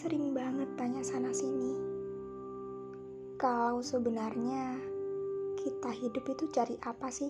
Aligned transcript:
Sering 0.00 0.32
banget 0.32 0.80
tanya 0.80 1.04
sana-sini. 1.04 1.76
Kalau 3.36 3.84
sebenarnya 3.84 4.80
kita 5.60 5.92
hidup 5.92 6.24
itu 6.24 6.48
cari 6.48 6.72
apa 6.80 7.12
sih? 7.12 7.28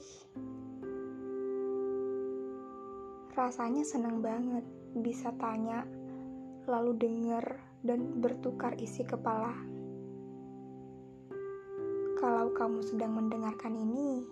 Rasanya 3.34 3.82
senang 3.82 4.22
banget 4.22 4.62
bisa 4.94 5.34
tanya, 5.42 5.82
lalu 6.70 6.94
denger 6.94 7.58
dan 7.82 8.22
bertukar 8.22 8.78
isi 8.78 9.02
kepala. 9.02 9.50
Kalau 12.22 12.54
kamu 12.54 12.86
sedang 12.86 13.18
mendengarkan 13.18 13.74
ini, 13.74 14.22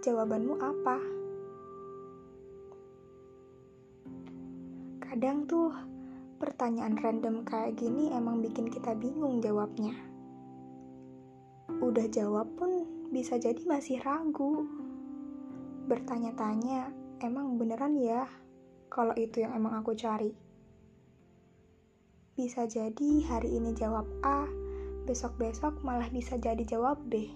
jawabanmu 0.00 0.56
apa? 0.56 0.96
Kadang 5.04 5.44
tuh 5.44 5.95
pertanyaan 6.36 7.00
random 7.00 7.48
kayak 7.48 7.80
gini 7.80 8.12
emang 8.12 8.44
bikin 8.44 8.68
kita 8.68 8.92
bingung 8.92 9.40
jawabnya. 9.40 9.96
Udah 11.80 12.06
jawab 12.12 12.52
pun 12.60 12.84
bisa 13.10 13.40
jadi 13.40 13.60
masih 13.64 14.00
ragu. 14.04 14.68
Bertanya-tanya, 15.88 16.92
emang 17.24 17.56
beneran 17.56 17.96
ya 17.96 18.28
kalau 18.92 19.16
itu 19.16 19.44
yang 19.44 19.56
emang 19.56 19.80
aku 19.80 19.96
cari? 19.96 20.32
Bisa 22.36 22.68
jadi 22.68 23.24
hari 23.32 23.56
ini 23.56 23.72
jawab 23.72 24.04
A, 24.20 24.44
besok-besok 25.08 25.80
malah 25.80 26.12
bisa 26.12 26.36
jadi 26.36 26.60
jawab 26.68 27.00
B. 27.08 27.32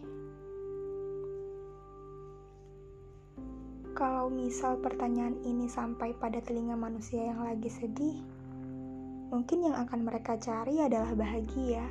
Kalau 3.96 4.32
misal 4.32 4.80
pertanyaan 4.80 5.40
ini 5.44 5.68
sampai 5.68 6.16
pada 6.16 6.40
telinga 6.40 6.76
manusia 6.76 7.32
yang 7.32 7.44
lagi 7.44 7.68
sedih, 7.68 8.20
mungkin 9.30 9.70
yang 9.70 9.78
akan 9.78 10.02
mereka 10.02 10.34
cari 10.36 10.82
adalah 10.82 11.14
bahagia. 11.14 11.86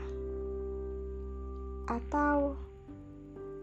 Atau 1.88 2.60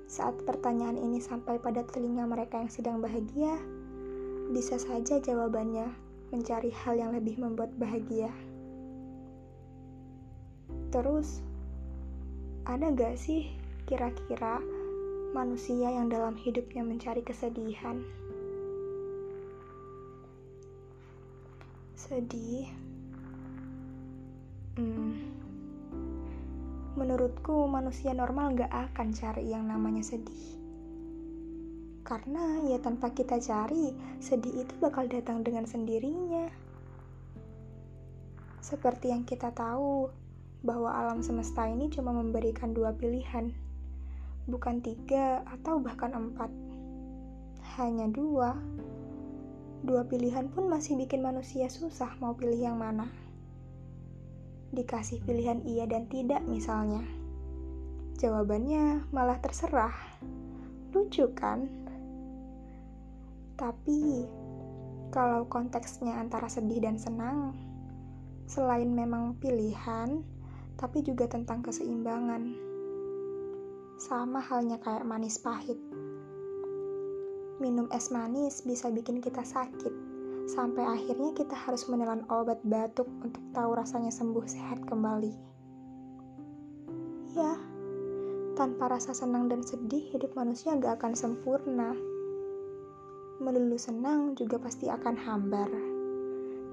saat 0.09 0.41
pertanyaan 0.49 0.97
ini 0.97 1.21
sampai 1.21 1.61
pada 1.61 1.85
telinga 1.85 2.25
mereka 2.25 2.57
yang 2.57 2.73
sedang 2.73 2.99
bahagia, 3.05 3.55
bisa 4.51 4.81
saja 4.81 5.21
jawabannya 5.21 5.93
mencari 6.33 6.73
hal 6.73 6.97
yang 6.97 7.13
lebih 7.13 7.37
membuat 7.37 7.71
bahagia. 7.77 8.33
Terus, 10.91 11.45
ada 12.65 12.89
gak 12.91 13.21
sih 13.21 13.53
kira-kira 13.85 14.59
manusia 15.37 15.93
yang 15.93 16.09
dalam 16.09 16.35
hidupnya 16.35 16.81
mencari 16.81 17.21
kesedihan? 17.21 18.01
Sedih. 21.99 22.86
Hmm. 24.77 25.17
Menurutku 27.01 27.65
manusia 27.65 28.13
normal 28.13 28.53
gak 28.61 28.69
akan 28.93 29.09
cari 29.17 29.49
yang 29.49 29.65
namanya 29.65 30.05
sedih. 30.05 30.61
Karena 32.05 32.61
ya 32.69 32.77
tanpa 32.85 33.17
kita 33.17 33.41
cari, 33.41 33.97
sedih 34.21 34.69
itu 34.69 34.77
bakal 34.77 35.09
datang 35.09 35.41
dengan 35.41 35.65
sendirinya. 35.65 36.53
Seperti 38.61 39.17
yang 39.17 39.25
kita 39.25 39.49
tahu, 39.57 40.13
bahwa 40.61 40.93
alam 40.93 41.25
semesta 41.25 41.65
ini 41.65 41.89
cuma 41.89 42.13
memberikan 42.13 42.77
dua 42.77 42.93
pilihan, 42.93 43.57
bukan 44.45 44.85
tiga 44.85 45.41
atau 45.57 45.81
bahkan 45.81 46.13
empat. 46.13 46.53
Hanya 47.81 48.13
dua. 48.13 48.61
Dua 49.81 50.05
pilihan 50.05 50.53
pun 50.53 50.69
masih 50.69 51.01
bikin 51.01 51.25
manusia 51.25 51.73
susah 51.73 52.13
mau 52.21 52.37
pilih 52.37 52.61
yang 52.61 52.77
mana. 52.77 53.09
Dikasih 54.77 55.25
pilihan 55.25 55.65
iya 55.65 55.89
dan 55.89 56.05
tidak 56.13 56.45
misalnya. 56.45 57.01
Jawabannya 58.21 59.09
malah 59.09 59.41
terserah. 59.41 59.97
Lucu 60.93 61.33
kan? 61.33 61.65
Tapi 63.57 64.29
kalau 65.09 65.49
konteksnya 65.49 66.21
antara 66.21 66.53
sedih 66.53 66.85
dan 66.85 67.01
senang, 67.01 67.57
selain 68.45 68.93
memang 68.93 69.41
pilihan, 69.41 70.21
tapi 70.77 71.01
juga 71.01 71.25
tentang 71.25 71.65
keseimbangan. 71.65 72.53
Sama 73.97 74.45
halnya 74.45 74.77
kayak 74.77 75.09
manis 75.09 75.41
pahit 75.41 75.81
minum 77.57 77.89
es 77.89 78.13
manis 78.13 78.61
bisa 78.61 78.93
bikin 78.93 79.25
kita 79.25 79.41
sakit, 79.41 79.93
sampai 80.47 80.87
akhirnya 80.87 81.35
kita 81.35 81.59
harus 81.59 81.91
menelan 81.91 82.23
obat 82.31 82.63
batuk 82.63 83.11
untuk 83.23 83.43
tahu 83.51 83.75
rasanya 83.75 84.15
sembuh 84.15 84.47
sehat 84.47 84.87
kembali. 84.87 85.35
Ya, 87.35 87.53
tanpa 88.55 88.89
rasa 88.89 89.13
senang 89.13 89.51
dan 89.51 89.61
sedih, 89.67 90.15
hidup 90.15 90.33
manusia 90.39 90.73
gak 90.79 91.03
akan 91.03 91.13
sempurna. 91.13 91.93
Melulu 93.43 93.77
senang 93.77 94.33
juga 94.33 94.57
pasti 94.57 94.89
akan 94.89 95.15
hambar. 95.19 95.69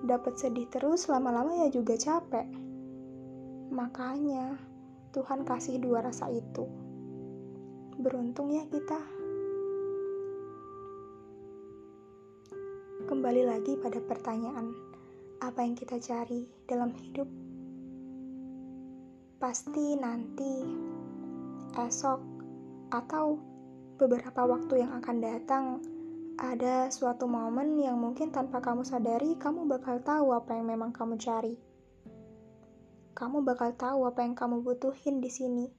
Dapat 0.08 0.34
sedih 0.40 0.70
terus 0.72 1.12
lama-lama 1.12 1.66
ya 1.66 1.68
juga 1.68 2.00
capek. 2.00 2.48
Makanya, 3.74 4.56
Tuhan 5.12 5.44
kasih 5.44 5.82
dua 5.82 6.06
rasa 6.06 6.32
itu. 6.32 6.64
Beruntung 8.00 8.54
ya 8.54 8.64
kita. 8.70 9.23
Kembali 13.14 13.46
lagi 13.46 13.78
pada 13.78 14.02
pertanyaan, 14.02 14.74
apa 15.38 15.62
yang 15.62 15.78
kita 15.78 16.02
cari 16.02 16.50
dalam 16.66 16.90
hidup? 16.98 17.30
Pasti 19.38 19.94
nanti, 20.02 20.66
esok, 21.78 22.18
atau 22.90 23.38
beberapa 24.02 24.50
waktu 24.50 24.82
yang 24.82 24.98
akan 24.98 25.18
datang, 25.22 25.66
ada 26.42 26.90
suatu 26.90 27.30
momen 27.30 27.78
yang 27.78 28.02
mungkin 28.02 28.34
tanpa 28.34 28.66
kamu 28.66 28.82
sadari, 28.82 29.38
kamu 29.38 29.70
bakal 29.70 30.02
tahu 30.02 30.34
apa 30.34 30.58
yang 30.58 30.74
memang 30.74 30.90
kamu 30.90 31.14
cari. 31.22 31.54
Kamu 33.14 33.46
bakal 33.46 33.78
tahu 33.78 34.10
apa 34.10 34.26
yang 34.26 34.34
kamu 34.34 34.66
butuhin 34.66 35.22
di 35.22 35.30
sini. 35.30 35.70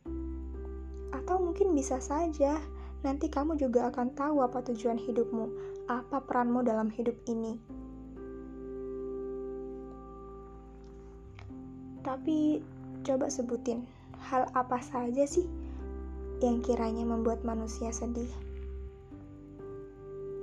Atau 1.11 1.43
mungkin 1.43 1.75
bisa 1.75 1.99
saja 1.99 2.63
nanti 3.03 3.27
kamu 3.27 3.59
juga 3.59 3.91
akan 3.91 4.15
tahu 4.15 4.39
apa 4.39 4.63
tujuan 4.71 5.03
hidupmu, 5.03 5.74
apa 5.85 6.25
peranmu 6.25 6.65
dalam 6.65 6.89
hidup 6.89 7.17
ini. 7.29 7.61
Tapi 12.05 12.61
coba 13.05 13.29
sebutin, 13.29 13.85
hal 14.29 14.49
apa 14.53 14.81
saja 14.81 15.25
sih 15.25 15.45
yang 16.41 16.61
kiranya 16.61 17.05
membuat 17.05 17.45
manusia 17.45 17.93
sedih? 17.93 18.29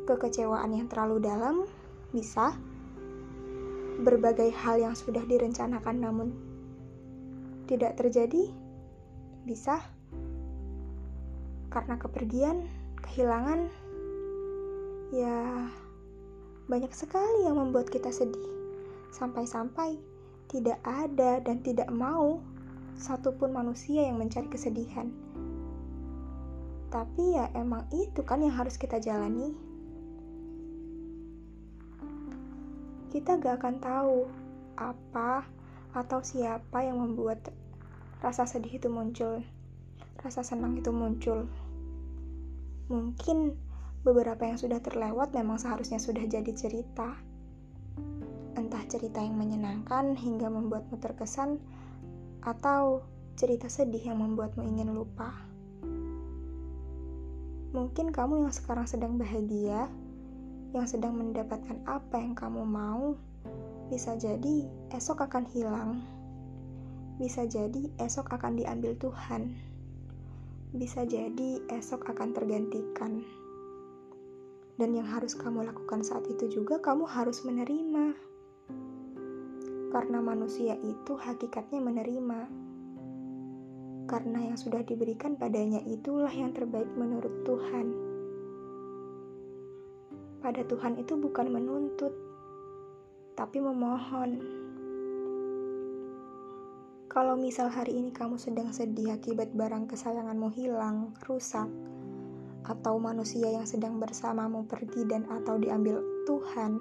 Kekecewaan 0.09 0.73
yang 0.73 0.89
terlalu 0.89 1.21
dalam 1.21 1.65
bisa 2.09 2.57
berbagai 4.01 4.49
hal 4.49 4.81
yang 4.81 4.97
sudah 4.97 5.21
direncanakan 5.29 5.97
namun 6.01 6.27
tidak 7.69 7.97
terjadi 8.01 8.49
bisa 9.45 9.77
karena 11.71 11.95
kepergian, 11.95 12.67
kehilangan, 12.99 13.71
Ya, 15.11 15.67
banyak 16.71 16.95
sekali 16.95 17.43
yang 17.43 17.59
membuat 17.59 17.91
kita 17.91 18.15
sedih. 18.15 18.47
Sampai-sampai 19.11 19.99
tidak 20.47 20.79
ada 20.87 21.43
dan 21.43 21.59
tidak 21.59 21.91
mau 21.91 22.39
satupun 22.95 23.51
manusia 23.51 24.07
yang 24.07 24.15
mencari 24.23 24.47
kesedihan. 24.47 25.11
Tapi 26.87 27.35
ya 27.35 27.51
emang 27.59 27.91
itu 27.91 28.23
kan 28.23 28.39
yang 28.39 28.55
harus 28.55 28.79
kita 28.79 29.03
jalani. 29.03 29.51
Kita 33.11 33.35
gak 33.35 33.59
akan 33.59 33.75
tahu 33.83 34.17
apa 34.79 35.43
atau 35.91 36.23
siapa 36.23 36.87
yang 36.87 37.03
membuat 37.03 37.51
rasa 38.23 38.47
sedih 38.47 38.79
itu 38.79 38.87
muncul, 38.87 39.43
rasa 40.23 40.39
senang 40.39 40.79
itu 40.79 40.95
muncul. 40.95 41.51
Mungkin 42.87 43.70
beberapa 44.01 44.41
yang 44.45 44.57
sudah 44.57 44.81
terlewat 44.81 45.33
memang 45.33 45.61
seharusnya 45.61 46.01
sudah 46.01 46.25
jadi 46.25 46.51
cerita. 46.53 47.13
Entah 48.57 48.83
cerita 48.89 49.21
yang 49.21 49.37
menyenangkan 49.37 50.17
hingga 50.17 50.49
membuatmu 50.49 50.97
terkesan, 50.97 51.61
atau 52.41 53.05
cerita 53.37 53.69
sedih 53.69 54.11
yang 54.11 54.19
membuatmu 54.19 54.65
ingin 54.65 54.91
lupa. 54.91 55.29
Mungkin 57.71 58.11
kamu 58.11 58.43
yang 58.43 58.53
sekarang 58.53 58.89
sedang 58.89 59.15
bahagia, 59.15 59.87
yang 60.75 60.87
sedang 60.89 61.15
mendapatkan 61.15 61.79
apa 61.87 62.19
yang 62.19 62.35
kamu 62.35 62.67
mau, 62.67 63.15
bisa 63.87 64.17
jadi 64.19 64.67
esok 64.91 65.23
akan 65.23 65.45
hilang. 65.47 66.03
Bisa 67.21 67.45
jadi 67.45 67.87
esok 68.01 68.33
akan 68.33 68.59
diambil 68.59 68.97
Tuhan. 68.97 69.55
Bisa 70.73 71.05
jadi 71.05 71.61
esok 71.69 72.11
akan 72.11 72.33
tergantikan. 72.33 73.21
Dan 74.79 74.95
yang 74.95 75.07
harus 75.07 75.35
kamu 75.35 75.67
lakukan 75.67 76.03
saat 76.03 76.27
itu 76.31 76.61
juga, 76.61 76.79
kamu 76.79 77.07
harus 77.07 77.43
menerima. 77.43 78.15
Karena 79.91 80.23
manusia 80.23 80.79
itu 80.79 81.19
hakikatnya 81.19 81.83
menerima. 81.83 82.39
Karena 84.07 84.39
yang 84.51 84.57
sudah 84.59 84.83
diberikan 84.83 85.35
padanya 85.35 85.83
itulah 85.83 86.31
yang 86.31 86.55
terbaik 86.55 86.87
menurut 86.95 87.43
Tuhan. 87.43 87.87
Pada 90.41 90.63
Tuhan 90.65 90.97
itu 90.97 91.15
bukan 91.19 91.47
menuntut, 91.53 92.15
tapi 93.37 93.61
memohon. 93.61 94.41
Kalau 97.11 97.35
misal 97.35 97.67
hari 97.67 97.99
ini 97.99 98.15
kamu 98.15 98.39
sedang 98.39 98.71
sedih 98.71 99.19
akibat 99.19 99.51
barang 99.51 99.91
kesayanganmu 99.91 100.47
hilang, 100.55 101.11
rusak, 101.27 101.67
atau 102.65 103.01
manusia 103.01 103.49
yang 103.49 103.65
sedang 103.65 103.97
bersamamu 103.97 104.65
pergi 104.69 105.05
dan 105.09 105.25
atau 105.29 105.57
diambil 105.57 106.01
Tuhan, 106.29 106.77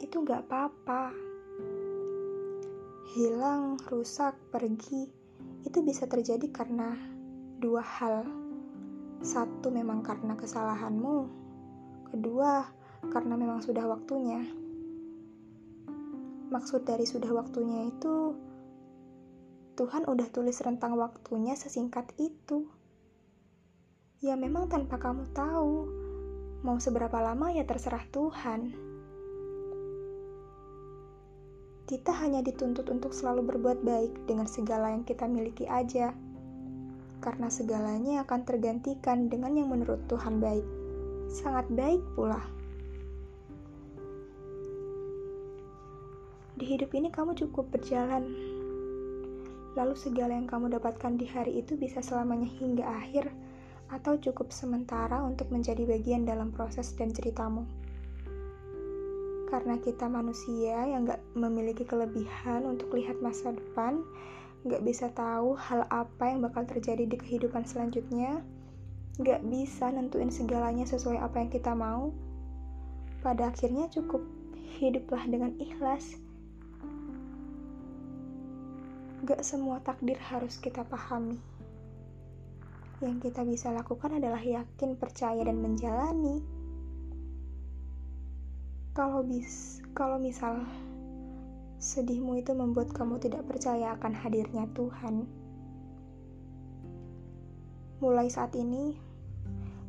itu 0.00 0.24
gak 0.24 0.48
apa-apa 0.48 1.12
hilang, 3.14 3.78
rusak, 3.86 4.34
pergi, 4.50 5.06
itu 5.62 5.78
bisa 5.86 6.10
terjadi 6.10 6.50
karena 6.50 6.98
dua 7.62 7.78
hal. 7.78 8.26
Satu 9.22 9.70
memang 9.70 10.02
karena 10.02 10.34
kesalahanmu, 10.34 11.30
kedua 12.10 12.66
karena 13.14 13.38
memang 13.38 13.62
sudah 13.62 13.86
waktunya. 13.86 14.42
Maksud 16.50 16.82
dari 16.82 17.06
sudah 17.06 17.30
waktunya 17.30 17.86
itu, 17.86 18.34
Tuhan 19.78 20.10
udah 20.10 20.26
tulis 20.34 20.58
rentang 20.66 20.98
waktunya 20.98 21.54
sesingkat 21.54 22.10
itu. 22.18 22.66
Ya 24.24 24.40
memang 24.40 24.72
tanpa 24.72 24.96
kamu 24.96 25.36
tahu, 25.36 25.84
mau 26.64 26.80
seberapa 26.80 27.20
lama 27.20 27.52
ya 27.52 27.60
terserah 27.68 28.08
Tuhan. 28.08 28.72
Kita 31.84 32.08
hanya 32.24 32.40
dituntut 32.40 32.88
untuk 32.88 33.12
selalu 33.12 33.52
berbuat 33.52 33.84
baik 33.84 34.24
dengan 34.24 34.48
segala 34.48 34.96
yang 34.96 35.04
kita 35.04 35.28
miliki 35.28 35.68
aja. 35.68 36.16
Karena 37.20 37.52
segalanya 37.52 38.24
akan 38.24 38.48
tergantikan 38.48 39.28
dengan 39.28 39.60
yang 39.60 39.68
menurut 39.68 40.00
Tuhan 40.08 40.40
baik. 40.40 40.64
Sangat 41.28 41.68
baik 41.68 42.00
pula. 42.16 42.40
Di 46.56 46.64
hidup 46.64 46.96
ini 46.96 47.12
kamu 47.12 47.36
cukup 47.36 47.68
berjalan. 47.68 48.24
Lalu 49.76 49.92
segala 50.00 50.32
yang 50.32 50.48
kamu 50.48 50.72
dapatkan 50.80 51.12
di 51.20 51.28
hari 51.28 51.60
itu 51.60 51.76
bisa 51.76 52.00
selamanya 52.00 52.48
hingga 52.48 52.88
akhir 52.88 53.43
atau 53.92 54.16
cukup 54.20 54.52
sementara 54.52 55.20
untuk 55.24 55.48
menjadi 55.52 55.84
bagian 55.84 56.24
dalam 56.24 56.52
proses 56.52 56.92
dan 56.96 57.12
ceritamu 57.12 57.66
karena 59.54 59.78
kita 59.78 60.10
manusia 60.10 60.82
yang 60.82 61.06
gak 61.06 61.22
memiliki 61.38 61.86
kelebihan 61.86 62.66
untuk 62.66 62.90
lihat 62.90 63.22
masa 63.22 63.54
depan, 63.54 64.02
gak 64.66 64.82
bisa 64.82 65.14
tahu 65.14 65.54
hal 65.54 65.86
apa 65.94 66.26
yang 66.26 66.42
bakal 66.42 66.66
terjadi 66.66 67.06
di 67.06 67.14
kehidupan 67.14 67.62
selanjutnya, 67.62 68.42
gak 69.22 69.46
bisa 69.46 69.94
nentuin 69.94 70.34
segalanya 70.34 70.82
sesuai 70.82 71.22
apa 71.22 71.38
yang 71.38 71.50
kita 71.54 71.70
mau. 71.70 72.10
Pada 73.22 73.54
akhirnya 73.54 73.86
cukup 73.94 74.26
hiduplah 74.82 75.22
dengan 75.30 75.54
ikhlas. 75.62 76.18
Gak 79.22 79.38
semua 79.46 79.78
takdir 79.86 80.18
harus 80.18 80.58
kita 80.58 80.82
pahami. 80.82 81.38
Yang 83.04 83.28
kita 83.30 83.44
bisa 83.44 83.68
lakukan 83.68 84.16
adalah 84.16 84.40
yakin, 84.40 84.96
percaya, 84.96 85.44
dan 85.44 85.60
menjalani 85.60 86.40
kalau 88.94 89.26
bis, 89.26 89.82
kalau 89.90 90.22
misal 90.22 90.62
sedihmu 91.82 92.38
itu 92.38 92.54
membuat 92.54 92.94
kamu 92.94 93.18
tidak 93.18 93.42
percaya 93.42 93.90
akan 93.98 94.14
hadirnya 94.14 94.70
Tuhan, 94.70 95.26
mulai 97.98 98.30
saat 98.30 98.54
ini 98.54 98.94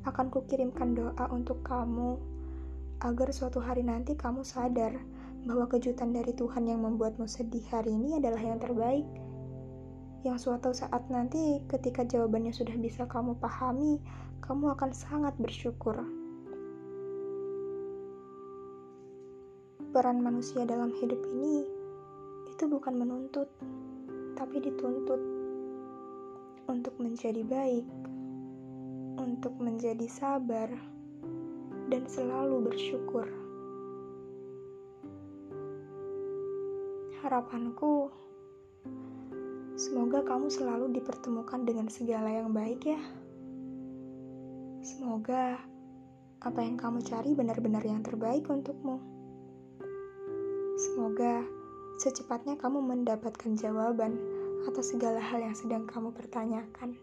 akan 0.09 0.33
kukirimkan 0.33 0.97
doa 0.97 1.29
untuk 1.29 1.61
kamu 1.61 2.17
agar 3.05 3.29
suatu 3.29 3.61
hari 3.61 3.85
nanti 3.85 4.17
kamu 4.17 4.41
sadar 4.41 4.97
bahwa 5.45 5.69
kejutan 5.69 6.09
dari 6.09 6.33
Tuhan 6.33 6.65
yang 6.65 6.81
membuatmu 6.81 7.29
sedih 7.29 7.61
hari 7.69 7.93
ini 7.93 8.17
adalah 8.17 8.41
yang 8.41 8.57
terbaik. 8.57 9.05
Yang 10.25 10.49
suatu 10.49 10.73
saat 10.73 11.05
nanti 11.13 11.61
ketika 11.69 12.01
jawabannya 12.01 12.49
sudah 12.49 12.73
bisa 12.81 13.05
kamu 13.05 13.37
pahami, 13.37 14.01
kamu 14.41 14.73
akan 14.73 14.89
sangat 14.89 15.37
bersyukur. 15.37 16.01
peran 19.95 20.19
manusia 20.19 20.67
dalam 20.67 20.91
hidup 20.91 21.23
ini 21.31 21.63
itu 22.51 22.67
bukan 22.67 22.99
menuntut, 22.99 23.47
tapi 24.35 24.59
dituntut 24.59 25.23
untuk 26.67 26.91
menjadi 26.99 27.39
baik, 27.47 27.87
untuk 29.15 29.55
menjadi 29.55 30.03
sabar, 30.11 30.67
dan 31.87 32.03
selalu 32.11 32.67
bersyukur. 32.67 33.23
Harapanku, 37.23 38.11
semoga 39.75 40.23
kamu 40.23 40.47
selalu 40.51 40.95
dipertemukan 40.99 41.63
dengan 41.63 41.87
segala 41.87 42.31
yang 42.31 42.51
baik, 42.51 42.83
ya. 42.83 43.01
Semoga 44.81 45.59
apa 46.41 46.59
yang 46.61 46.75
kamu 46.77 47.01
cari 47.05 47.31
benar-benar 47.37 47.81
yang 47.85 48.03
terbaik 48.03 48.45
untukmu. 48.49 48.99
Semoga 50.75 51.45
secepatnya 52.01 52.59
kamu 52.59 52.83
mendapatkan 52.83 53.55
jawaban 53.55 54.19
atas 54.67 54.91
segala 54.91 55.23
hal 55.23 55.39
yang 55.39 55.55
sedang 55.55 55.87
kamu 55.87 56.11
pertanyakan. 56.11 56.97